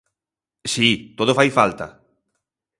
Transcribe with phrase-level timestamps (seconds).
[0.73, 1.87] Si, todo fai falta.